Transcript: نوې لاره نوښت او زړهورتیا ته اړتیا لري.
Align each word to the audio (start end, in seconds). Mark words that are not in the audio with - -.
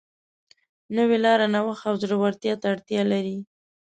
نوې 0.95 1.17
لاره 1.25 1.45
نوښت 1.53 1.83
او 1.89 1.95
زړهورتیا 2.03 2.53
ته 2.61 2.65
اړتیا 2.73 3.01
لري. 3.11 3.37